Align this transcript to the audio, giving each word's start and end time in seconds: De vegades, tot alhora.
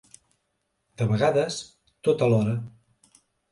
De 1.01 1.07
vegades, 1.11 1.59
tot 2.09 2.27
alhora. 2.31 2.59